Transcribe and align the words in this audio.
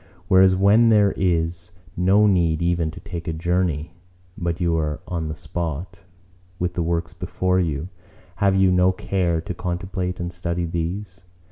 Whereas 0.27 0.55
when 0.55 0.89
there 0.89 1.11
is 1.15 1.69
no 1.95 2.25
need 2.25 2.59
even 2.63 2.89
to 2.89 2.99
take 2.99 3.27
a 3.27 3.33
journey, 3.33 3.91
but 4.35 4.59
you 4.59 4.75
are 4.75 4.99
on 5.07 5.27
the 5.29 5.35
spot, 5.35 6.01
with 6.57 6.73
the 6.73 6.81
works 6.81 7.13
before 7.13 7.59
you, 7.59 7.89
have 8.37 8.55
you 8.55 8.71
no 8.71 8.91
care 8.91 9.39
to 9.41 9.53
contemplate 9.53 10.19
and 10.19 10.33
study 10.33 10.65
these? 10.65 11.21